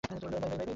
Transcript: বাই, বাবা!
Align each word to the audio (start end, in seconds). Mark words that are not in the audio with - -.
বাই, 0.09 0.19
বাবা! 0.33 0.61